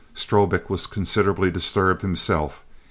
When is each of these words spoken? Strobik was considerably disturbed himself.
Strobik 0.15 0.67
was 0.67 0.87
considerably 0.87 1.51
disturbed 1.51 2.01
himself. 2.01 2.65